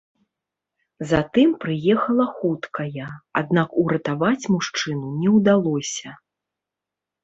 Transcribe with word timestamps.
Затым 1.11 1.49
прыехала 1.65 2.25
хуткая, 2.39 3.11
аднак 3.45 3.69
уратаваць 3.85 4.45
мужчыну 4.59 5.07
не 5.23 5.29
ўдалося. 5.39 6.21